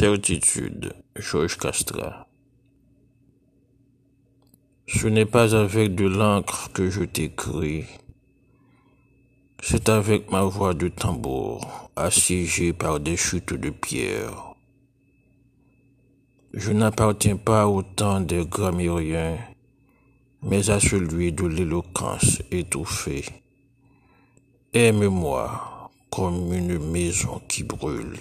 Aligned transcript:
Certitude, 0.00 0.94
Georges 1.14 1.58
Castra. 1.58 2.26
Ce 4.86 5.06
n'est 5.08 5.26
pas 5.26 5.54
avec 5.54 5.94
de 5.94 6.06
l'encre 6.06 6.72
que 6.72 6.88
je 6.88 7.04
t'écris, 7.04 7.84
c'est 9.62 9.90
avec 9.90 10.30
ma 10.32 10.40
voix 10.40 10.72
de 10.72 10.88
tambour, 10.88 11.90
assiégée 11.96 12.72
par 12.72 12.98
des 12.98 13.18
chutes 13.18 13.52
de 13.52 13.68
pierre. 13.68 14.54
Je 16.54 16.72
n'appartiens 16.72 17.36
pas 17.36 17.68
au 17.68 17.82
temps 17.82 18.22
des 18.22 18.46
grammairiens, 18.46 19.36
mais 20.40 20.70
à 20.70 20.80
celui 20.80 21.30
de 21.30 21.44
l'éloquence 21.44 22.40
étouffée. 22.50 23.26
Aime-moi 24.72 25.90
comme 26.08 26.54
une 26.54 26.78
maison 26.90 27.42
qui 27.46 27.64
brûle. 27.64 28.16